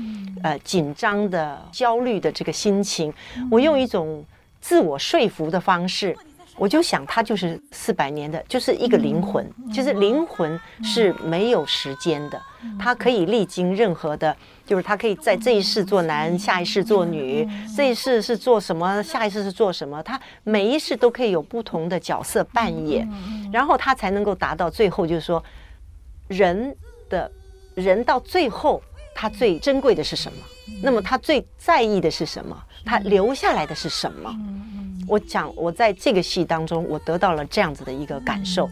[0.44, 3.12] 呃紧张的、焦虑的这个心情。
[3.50, 4.24] 我用一种。
[4.66, 6.18] 自我说服的方式，
[6.58, 12.42] 我就想，他就是四百年的，就是一个灵魂，就是灵魂是没有时间的，
[12.80, 17.48] 他可以历经任何的，就是他可以在这一世做男，下一世做女，
[17.78, 23.08] 这一世是做什么，下一世是做什么，他每一世都可以有不同的角色扮演，
[23.54, 25.44] 然后他才能够达到最后，就是说，
[26.28, 26.76] 人
[27.08, 27.32] 的，
[27.76, 28.82] 人到最后，
[29.14, 30.40] 他最珍贵的是什么？
[30.82, 32.60] 那么他最在意的是什么？
[32.86, 34.34] 他留下来的是什么？
[35.08, 38.70] 我讲，我在这个戏当中，我得到了这样子的一个感受。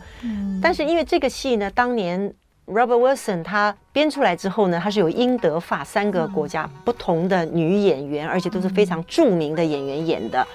[0.61, 2.33] 但是因为这个戏呢，当年
[2.65, 10.47] Robert Wilson 他编出来之后呢，他是有英德法三个国家不同的女演员，而且都是非常著名的演员演的。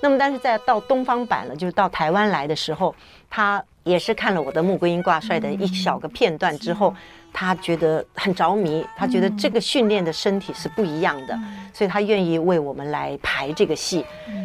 [0.00, 2.94] 那么，但是在到东方版了，就是到台湾来的时候，
[3.28, 6.94] 他也是看了我的《穆桂英挂帅》的一小个片段之后。
[7.38, 11.38] 他觉得很着迷，他觉得这个训练的身体是不一样的，
[11.70, 14.02] 所以他愿意为我们来排这个戏。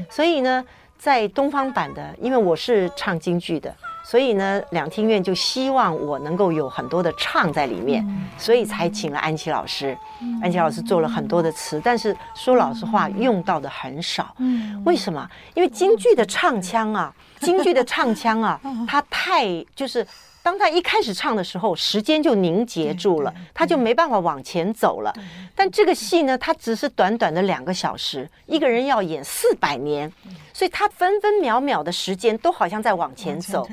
[0.09, 0.61] 所以呢，
[0.97, 3.73] 在东方版的，因为我是唱京剧的，
[4.03, 8.05] 所以呢，两厅院就希望我能够有很多的唱在里面，
[8.37, 9.97] 所以才请了安琪老师。
[10.43, 14.35] 安琪老师做了很多的词，但是说老实话，用到的很少。
[14.83, 15.25] 为什么？
[15.53, 20.05] 因为京剧的唱腔啊，京剧的唱腔啊， 它太就是。
[20.43, 25.13] 当他一开始唱的时候，时间就凝结住了，他就没办法往前走了。
[25.55, 30.11] 但这个戏呢，它只是短短的两个小时，一个人要演四百年，
[30.51, 33.67] 所以他分分秒秒的时间都好像在往前走。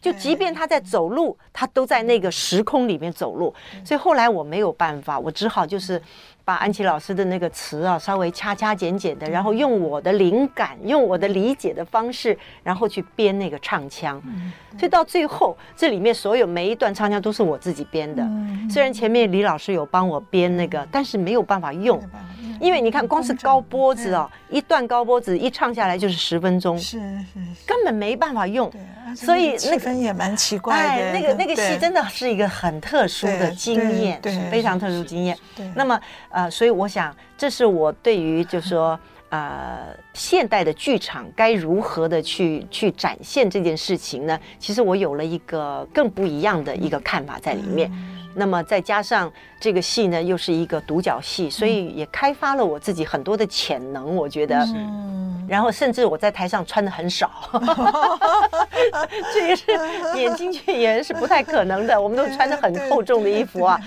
[0.00, 3.54] 就即便他在走路，他都在那个时空里面走路。
[3.84, 6.00] 所以后来我没有办法，我只好就是。
[6.44, 14.20] 把安琪老师的那个词啊，稍微掐掐剪剪的，然后用我的灵感，用我的理解的方式，然后去编那个唱腔。
[14.78, 18.22] 所以到最后，这里面所有每一段唱腔都是我自己编的。
[18.68, 21.98] 虽然前面李老师有帮我编那个，但是没有办法用，
[22.60, 28.70] 因为你看，光是高波子哦，一段高波子一唱下来就是十分钟，是是，根本没办法用。
[29.14, 30.88] 所以那个也蛮奇怪的。
[30.88, 35.36] 哎，那个那个戏真的是一个很特殊的经验，对，非常特殊经验。
[35.56, 36.00] 对，那么
[36.30, 38.98] 呃，所以我想，这是我对于就是说
[39.30, 44.38] 呃，现代的剧场该如何的去去展现这件事情呢？
[44.58, 47.90] 其实我有了一个更不一样的一个看法在里面。
[48.34, 54.58] 那么再加上这个戏呢，又是一个独角戏，所以也开发了我自己很多的潜能，我觉得。
[54.74, 55.22] 嗯。
[55.46, 57.30] 然后甚至我在台上穿的很少，
[59.34, 59.72] 这也是
[60.16, 63.78] 演京剧演员是不太可能的，我们都穿的很厚重的衣服啊。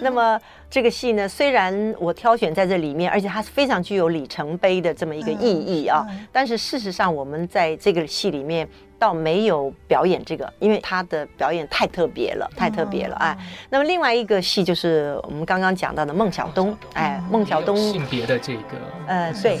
[0.00, 8.66] 那么这个戏呢，虽然我挑选在这里面，而且它是非常具有里程碑的这么一个意义啊，但是事实上我们在这个戏里面。
[8.98, 13.36] 倒没有表演这个，因为他的表演太特别了，太特别了哎。
[13.70, 19.58] 那么另外一个戏就是我们刚刚讲到的孟小冬，哎，孟小冬性别的这个，呃，对。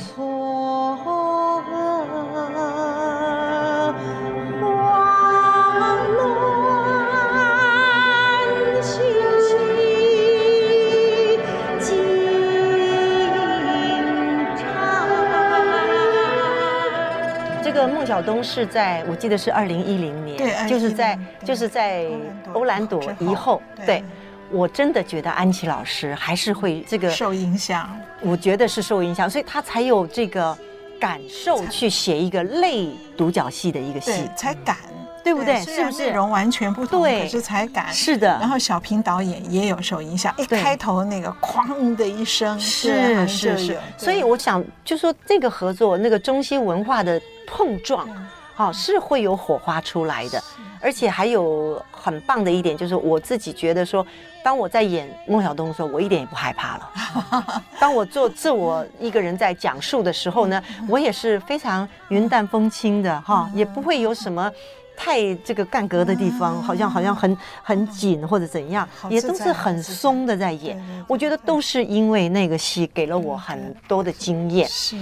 [18.08, 22.06] 孟小冬是在我记得是二零一零年，对，就是在就是在
[22.54, 24.02] 欧兰朵以后，对，
[24.50, 30.56] 我真的觉得安琪老师还是会这个受影响，我觉得是受影响，所以他才有这个
[30.98, 34.78] 感受去写一个类独角戏的一个戏，才敢，
[35.22, 35.60] 对不对？
[35.60, 36.06] 是不是？
[36.06, 38.26] 内容完全不同，可是才敢，是的。
[38.40, 47.20] 然后小平导演也有受影响，一开头那个哐的一声，是是是，所以我想就说这个合作，那个中西文化的。
[47.50, 48.08] 碰撞，
[48.54, 50.42] 好、哦、是会有火花出来的，
[50.80, 54.04] 而且还有很棒的一点就是，我自己觉得说，
[54.44, 57.62] 当我在演孟小冬的时候，我一点也不害怕了。
[57.80, 64.50] 当我做自我一个人在讲述的时候呢，我也是非常云淡风轻的哈、哦，也不会有什么
[64.96, 70.76] 太这个干戈的地方，好像好像很很紧或者怎样，也都是很松的在演。
[71.06, 74.68] 我觉得都是因为那个戏给了我很多的经验。
[74.68, 74.96] 是。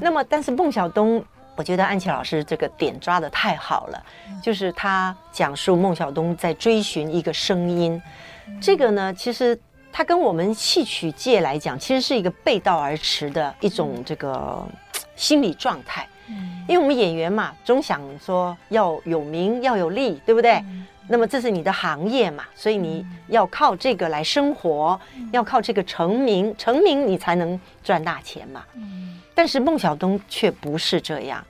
[0.00, 1.24] 那么，但是孟小冬。
[1.56, 4.04] 我觉得安琪老师这个点抓的太好了，
[4.42, 8.00] 就是他讲述孟小冬在追寻一个声音，
[8.60, 9.58] 这个呢，其实
[9.90, 14.62] 他跟我们戏曲界来讲，其实是一个背道而驰的一种这个
[15.16, 16.06] 心理状态。
[16.68, 20.60] 因为我们演员嘛，总想说要有名要有利，对不对？
[21.08, 25.00] 那么这是你的行业嘛，所以你要靠这个来生活，
[25.32, 28.64] 要靠这个成名，成名你才能赚大钱嘛。
[29.34, 31.44] 但是孟小冬却不是这样，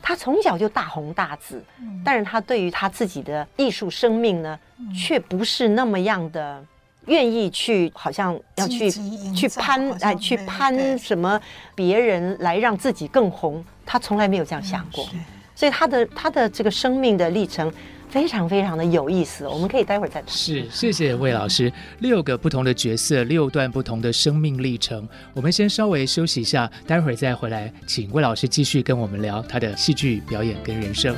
[0.00, 1.62] 他从小就大红大紫，
[2.02, 4.58] 但是他对于他自己的艺术生命呢，
[4.96, 6.64] 却不是那么样的
[7.06, 8.90] 愿意去，好像要去
[9.34, 11.38] 去攀哎，去攀什么
[11.74, 15.06] 别人来让自己更红，他从来没有这样想过，
[15.54, 17.70] 所以他的他的这个生命的历程。
[18.12, 20.28] 非常非常的有意思，我们可以待会儿再谈。
[20.28, 21.72] 是，谢谢魏老师。
[22.00, 25.08] 六个不同的角色，六段不同的生命历程。
[25.32, 31.16] 我们先稍微休息一下，待会儿再回来，请魏老师继续跟我们聊他的戏剧表演跟人生。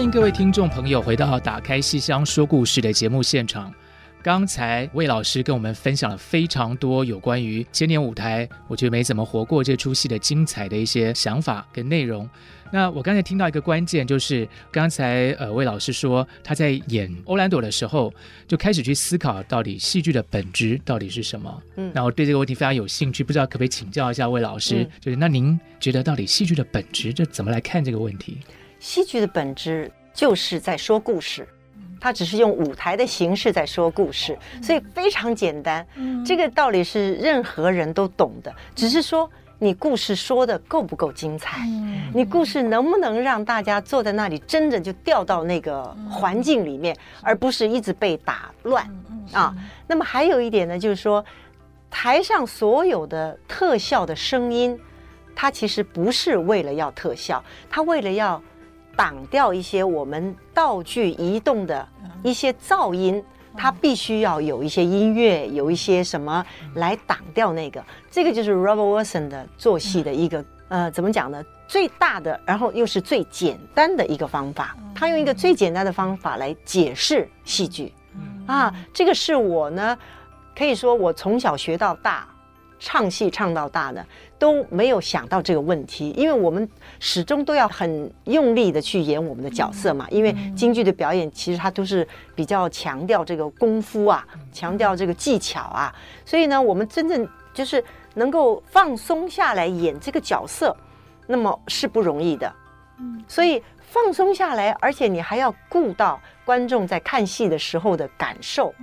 [0.00, 3.70] 欢迎各位听众朋友回到《打开戏箱说故事》的节目现场。
[4.22, 12.26] 刚才魏老师跟我们分享了非常多有关于千年舞台，我觉得没怎么活过这出戏的精彩的一些想法跟内容。
[12.70, 18.10] 那我刚才听到一个关键，就是刚才呃魏老师说他在演欧兰朵的时候
[18.48, 21.62] 就开始去思考到底戏剧的本质到底是什么。
[21.76, 24.76] 嗯，那我对这个问题非常有兴趣，不知道可不可以请教一下魏老师？
[24.76, 28.38] 嗯、就是那您觉得到底戏剧的本质，这怎么来看这个问题？
[28.80, 31.46] 戏剧的本质就是在说故事，
[32.00, 35.86] 它只是用舞台的形式在说故事，所以非常简单。
[36.24, 41.60] 这个道理是任何人都懂的，只是说你故事说的够不够精彩，
[42.14, 48.88] 你故事能不能让大家坐在那里真的就掉到那个环境里面，而不是一直被打乱
[49.32, 49.54] 啊。
[49.86, 51.22] 那么还有一点呢，就是说
[51.90, 54.80] 台上所有的特效的声音，
[55.36, 58.42] 它其实不是为了要特效，它为了要。
[59.00, 61.88] 挡掉一些我们道具移动的
[62.22, 63.24] 一些噪音，
[63.56, 67.82] 它必须要有一些音乐，有一些什么来挡掉那个。
[68.10, 71.42] 这个就是 Robert Wilson 的做戏的一个呃，怎么讲呢？
[71.66, 74.76] 最大的，然后又是最简单的一个方法。
[74.94, 77.94] 他用一个最简单的方法来解释戏剧。
[78.44, 79.96] 啊，这个是我呢，
[80.54, 82.28] 可以说我从小学到大，
[82.80, 84.04] 唱戏唱到大的
[84.38, 86.66] 都没有想到这个问题，因为我们
[86.98, 90.08] 始终都要很用力的去演我们的角色嘛。
[90.10, 100.74] 因为京剧的表演其实它都是比较强调这个功夫啊，强调这个技巧啊，所以呢，我们真正就是能够放松下来演这个角色，
[101.26, 102.50] 那么是不容易的。
[103.28, 108.74] 所以放松下来，而且你还要顾到观众在看戏的时候的感受，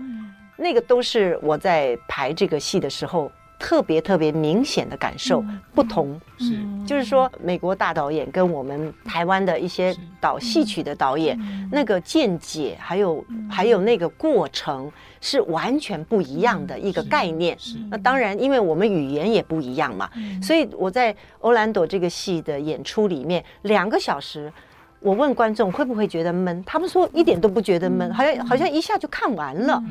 [0.55, 3.31] 那个都是我在排这个戏的时候。
[3.60, 5.43] 特别特别明显的感受
[5.74, 6.58] 不同，是。
[6.86, 11.38] 就是说，美国大导演跟我们台湾的一些导戏曲的导演，
[11.72, 14.89] 那个见解还有还有那个过程
[15.20, 17.58] 是完全不一样的一个概念。
[17.89, 20.10] 那当然，因为我们语言也不一样嘛，
[20.41, 24.53] 所以我在欧兰朵这个戏的演出里面，两个小时，
[25.01, 29.84] 我问观众会不会觉得闷，他们说一点都不觉得闷，好像好像一下就看完了。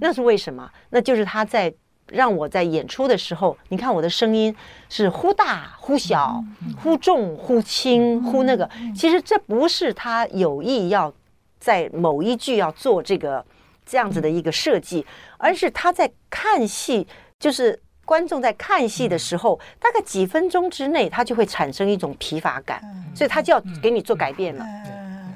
[0.00, 0.68] 那是为什么？
[0.88, 1.72] 那就是他在。
[2.12, 4.54] 让我在演出的时候，你看我的声音
[4.88, 6.42] 是忽大忽小，
[6.82, 8.68] 忽重忽轻，忽那个。
[8.94, 11.12] 其实这不是他有意要
[11.58, 13.44] 在某一句要做这个
[13.86, 15.04] 这样子的一个设计，
[15.38, 17.06] 而是他在看戏，
[17.38, 22.80] 就是观众在看戏的时候，大概几分钟之内，他就会产生一种疲乏感，
[23.14, 24.64] 所以他就要给你做改变了。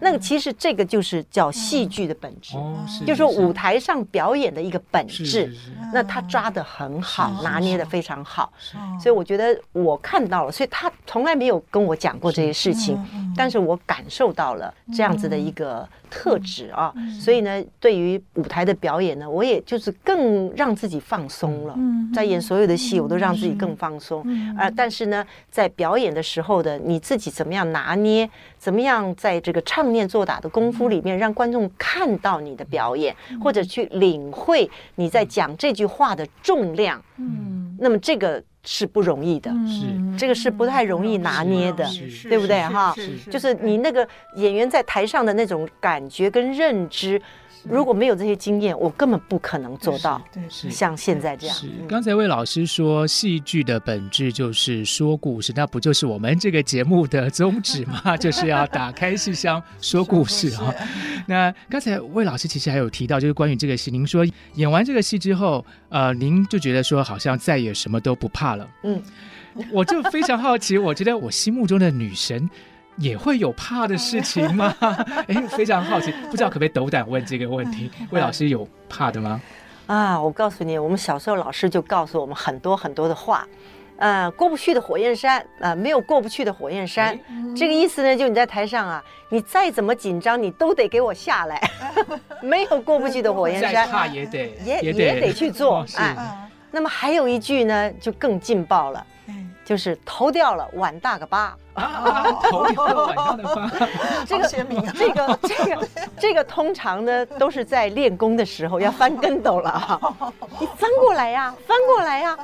[0.04, 2.58] 那个其实这个就是叫戏剧的本质，
[3.06, 5.50] 就是说舞台上表演的一个本质。
[5.94, 8.52] 那他抓得很好，拿捏得非常好，
[9.00, 12.98] 所以我觉得我看到了，所以他从来没有跟我讲过这些事情，
[13.34, 16.94] 但是我感受到了这样子的一个特质啊。
[17.18, 21.76] 所以呢，对于舞台的表演呢，我也就是更让自己放松了。
[22.14, 24.24] 在演所有的戏，我都让自己更放松。
[24.56, 40.18] 而但是呢，在表演的时候的你自己怎么样拿捏，怎么样在这个唱念做打的功夫里面，让观众看到你的表演，或者去领会你在讲这句话的重量，嗯，那么这个是不容易的，是。
[40.18, 41.88] 这个是不太容易拿捏的，
[42.28, 42.62] 对不对？
[42.62, 42.94] 哈？
[43.30, 44.06] 就是你那个
[44.36, 47.20] 演员在台上的那种感觉跟认知。
[47.68, 50.22] 如果没有这些经验，我根本不可能做到。
[50.32, 51.56] 对，是像现在这样。
[51.56, 58.16] 是刚才魏老师说，戏剧的本质就是说故事，那不就是我们这个节目的宗旨吗？
[58.18, 60.74] 就是要打开戏箱说故事啊。
[61.26, 68.68] 那刚才魏老师其实还有提到，就是关于这个戏，您说演完这个戏之后，呃，您就觉得说好像再也什么都不怕了。
[68.82, 69.02] 嗯，
[69.72, 72.48] 我就非常好奇，我觉得我心目中的女神。
[72.96, 74.74] 也会有怕的事情吗？
[75.28, 77.90] 哎，非常好奇，不知道可不可以斗胆问这个问题？
[78.10, 79.40] 魏老师有怕的吗？
[79.86, 83.46] 啊，我告诉你，我们小时候老师就告诉我们很多很多的话，
[83.98, 87.18] 呃，过不去的火焰山，呃，没有过不去的火焰山，
[87.56, 91.60] 这个意思呢，就你在台上啊，你再怎么紧张，你都得给我下来，
[92.40, 96.16] 没有过不去的火焰山，再怕也得也也得去做，哎，
[96.70, 99.06] 那么还有一句呢，就更劲爆了。
[99.64, 101.56] 就是头掉了，碗大个疤。
[101.74, 103.70] 啊，头掉了，碗大个疤。
[104.26, 104.64] 这个这
[105.12, 105.88] 个这个
[106.18, 110.00] 这个通常呢，都是在练功的时候要翻跟斗了啊。
[110.60, 112.38] 你翻过来呀，翻过来呀。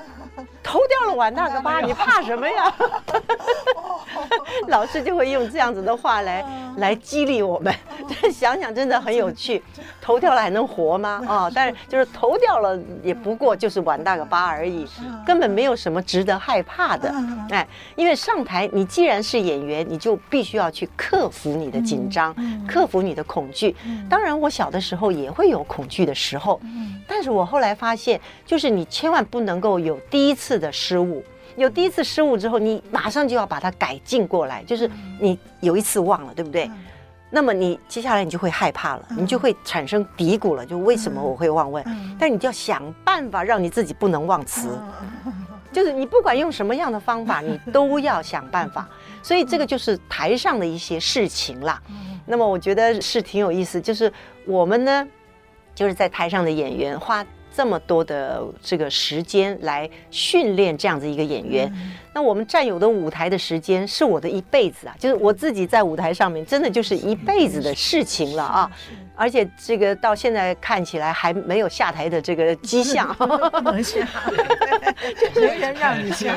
[0.62, 2.72] 头掉了碗大个疤，你怕什么呀？
[4.68, 6.44] 老师就会用这样子的话来
[6.78, 7.74] 来激励我们。
[8.32, 9.62] 想想真的很有趣，
[10.00, 11.22] 头掉了还能活吗？
[11.28, 14.86] 哦，但是就是头掉了也不过就是碗大个疤而已，
[15.26, 17.12] 根本没有什么值得害怕的。
[17.50, 22.34] 哎，因为上台你既然是演员，你就必须要去克服你的紧张，
[22.66, 23.74] 克服你的恐惧。
[24.08, 26.60] 当然，我小的时候也会有恐惧的时候，
[27.06, 31.22] 但是我后来发现，就是你千万不能够有第一次的失误。
[31.56, 34.62] 有第一次失误之后，你马上就要把它改进过来。
[34.64, 34.90] 就是
[35.20, 36.70] 你有一次忘了，对不对？
[37.32, 41.84] 那么你接下来你就会害怕了，你就会产生嘀咕了，就为什么我会忘问？
[42.18, 44.68] 但你就要想办法让你自己不能忘词，
[45.70, 48.88] 就是你不管用什么样的方法，你都要想办法。
[49.22, 51.80] 所以这个就是台上的一些事情啦。
[52.26, 54.12] 那么我觉得是挺有意思，就是
[54.44, 55.06] 我们呢，
[55.72, 57.24] 就是在台上的演员花。
[57.52, 61.72] 这么多的这个时间来训练这样子一个演员，
[62.12, 68.70] 那我们占有的舞台的时间是我的一辈子啊，就是我自己在舞台上面真的就是一辈子的事情了啊。
[69.16, 74.08] 而且这个到现在看起来还没有下台的这个迹象，不能下，
[75.36, 76.34] 没人让你下，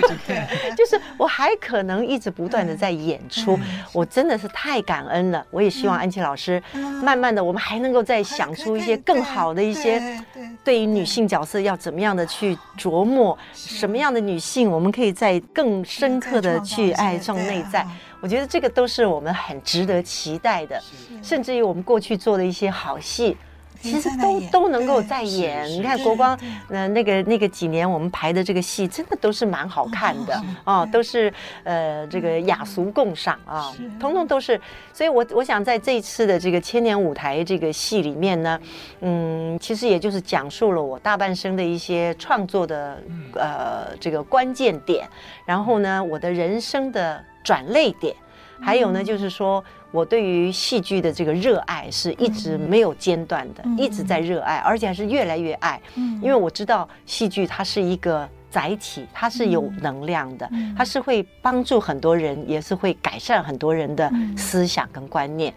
[0.76, 3.58] 就是我还可能一直不断的在演出，
[3.94, 5.46] 我真的是太感恩了。
[5.50, 6.62] 我也希望安琪老师，
[7.02, 10.22] 慢慢的我们还能够再想出一些更好的一些，
[10.62, 17.86] 对于女性角色要怎么样的去琢磨，什么样的女性我们可以在更深刻的去爱上内在。
[18.22, 20.82] 我觉得这个都是我们很值得期待的，
[21.22, 23.38] 甚至于我们过去做的一些好戏，
[23.84, 25.68] 其实都都能够再演。
[25.68, 31.32] 你看国光，呃，那个那个几年我们排的这个戏，真的都是蛮好看的哦，都是
[31.64, 34.26] 呃这个雅俗共赏啊，通通。
[34.26, 34.60] 都是。
[34.94, 38.60] 所以我我想在这一次的这个千年舞台这个戏里面呢，
[39.02, 42.98] 嗯，其实也就是讲述了我大半生的一些创作的
[43.36, 45.06] 呃这个关键点，
[45.46, 47.22] 然后呢，我的人生的。
[47.44, 48.16] 转捩点，
[48.62, 49.62] 还有呢，就是说
[49.94, 55.80] 我对于戏剧的这个热爱是一直没有间断的，一直在热爱，而且还是越来越爱。
[55.96, 65.54] 因为我知道戏剧它是一个载体，它是有能量的，它是会帮助很多人，也是会改善很多人的思想跟观念。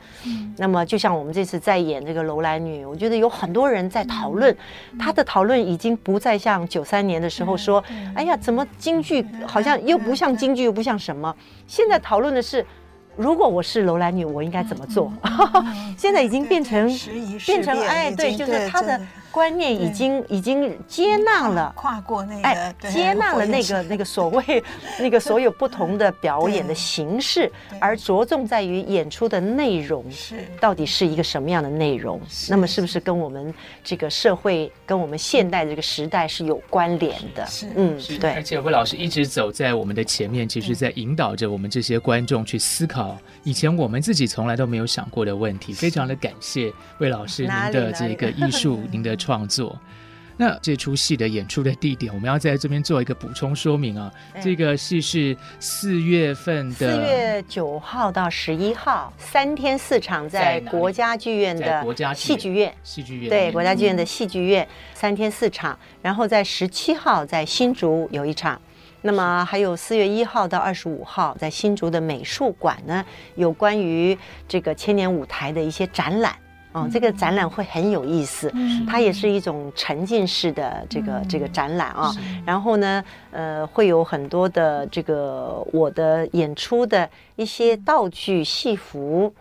[0.58, 4.54] 那么，就像我们这次在演这个楼兰女，我觉得有很多人在讨论，
[4.98, 7.82] 他的讨论已经不再像九三年的时候说
[8.14, 11.34] ：“哎呀，怎么京剧好像又不像京剧，又不像什么？”
[11.66, 12.64] 现在讨论的是，
[13.16, 15.12] 如果我是楼兰女，我应该怎么做？
[15.96, 16.86] 现在已经变成
[17.46, 19.00] 变成哎，对，就是他的。
[19.32, 24.64] 观念已经已经接纳了，跨过那个，哎，接纳了那个那个所谓
[24.98, 32.18] 那个所有不同的表演的形式，而着重在于演出的内容是到底是一个什么样的内容？
[32.48, 33.52] 那么是不是跟我们
[33.84, 37.46] 这个社会跟我们现代这个时代是有关联的？
[37.46, 38.32] 是，嗯，对。
[38.32, 43.05] 而且魏老师一直走在我们的前面，其实在引导着我们这些观众去思考
[43.42, 45.72] 以前我们自己从来都没有想过的问题。
[45.72, 49.16] 非常的感谢魏老师您的这个艺术， 您的。
[49.26, 49.76] 创作，
[50.36, 54.12] 那这出戏的演出的地点，我们要在这边做一个补充说明啊。
[54.34, 61.82] 嗯、这个戏是四月份的四月九号到十一号，三天四场，在国家剧院的
[62.14, 68.60] 戏剧院，戏剧院对国家剧院的戏剧院、嗯、三天四场，然后在十七号在新竹有一场，
[69.06, 73.02] 那么还有四月一号到二十五号在新竹的美术馆呢，
[73.36, 76.34] 有关于这个千年舞台的一些展览。
[76.72, 78.52] 哦，这个展览会很有意思，
[78.86, 82.14] 它也是一种沉浸式的这个这个展览啊。
[82.44, 89.32] 然后呢，呃，会有很多的这个我的演出的一些道具、戏服，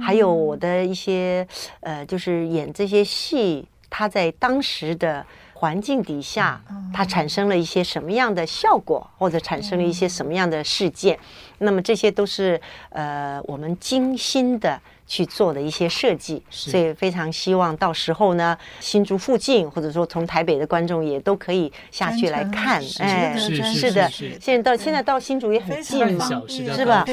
[0.00, 1.44] 还有我的一些
[1.80, 5.26] 呃，就是演这些戏，它在当时的
[5.64, 6.60] 环境底下，
[6.92, 11.18] 它产生了一些什么样的效果，或者产生了一些什么样的事件。
[11.56, 12.60] 那么这些都是
[12.90, 14.78] 呃，我们精心的。
[15.06, 22.82] 去做的一些设计，所以非常希望到时候呢，新竹附近或者说从台北的观众也都可以下去来看。
[23.00, 27.04] 哎，是是的，现在到现在到新竹也很近嘛，是吧？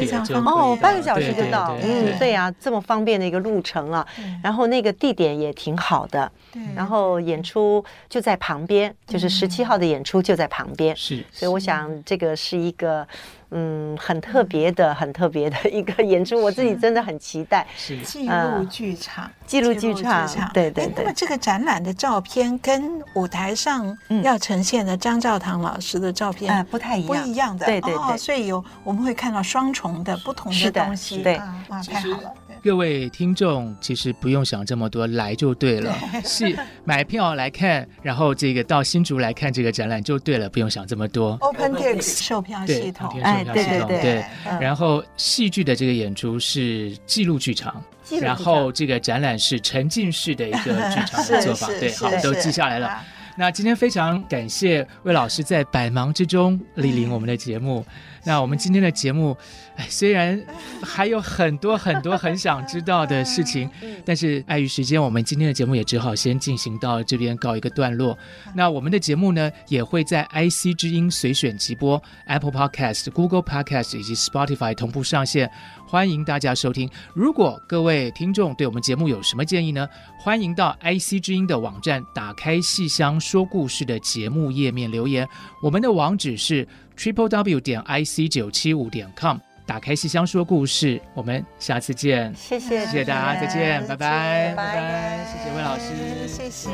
[0.45, 1.75] 哦，半个小时就到。
[1.83, 4.07] 嗯，对啊，这么方便的一个路程啊。
[4.41, 6.31] 然后那个地点也挺好的，
[6.75, 10.95] 然后演出就在旁边，就是十七号的演出就在旁边。
[10.95, 13.05] 是，所以我想这个是一个。
[13.51, 17.65] 嗯，很特别的，很特别的一个演出，我自己真的很期待。
[17.77, 20.93] 是记录剧场，记录剧场，对对对。
[20.97, 27.65] 那么这个展览的照片跟舞台上要呈现的张兆堂老师的照片不太一样，不一样的。
[27.65, 31.21] 对对对，所以有我们会看到双重的不同的东西。
[31.21, 31.37] 对，
[31.67, 32.33] 哇，太好了。
[32.63, 35.95] 各位听众，其实不用想这么多，来就对了。
[36.23, 41.39] 是买票来看，然后这个到新竹来看这个展览就对了，不用想这么多。
[41.39, 44.25] OpenTix 售票系统，哎，对对对。
[44.59, 47.83] 然后戏剧的这个演出是记录剧场，
[48.21, 51.67] 然后这个展览是沉浸式的一个剧场的 做法。
[51.79, 53.01] 对，好，都记下来了。
[53.37, 57.85] 那今天非常感谢魏老师在百忙之中莅临我们的节目。
[58.23, 59.35] 那我们今天的节目，
[59.75, 60.39] 哎，虽然
[60.81, 63.69] 还有很多很多很想知道的事情，
[64.05, 68.17] 但是碍于时间，我们今天的节目也只好先进行到这边告一个段落。
[68.55, 75.49] 那我们的节目呢，也会在 IC 之音随选直播、Apple Podcast、Google Podcast 以及 Spotify 同步上线，
[75.87, 76.89] 欢迎大家收听。
[77.15, 79.87] 如果各位听众对我们节目有什么建议呢？
[80.19, 85.27] 欢迎到 IC 之音的网站，打开戏箱说故事的节目页面留言。
[85.63, 86.67] 我们的网址是。
[87.01, 89.35] Triple w 点 i c 九七五点 com，
[89.65, 92.31] 打开西厢说故事，我们下次见。
[92.35, 96.69] 谢谢，谢谢大家，再见，拜拜，拜拜，谢谢魏老师，谢谢，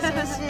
[0.00, 0.42] 谢谢。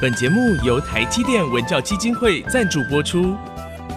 [0.00, 3.36] 本节目由台积电文教基金会赞助播出。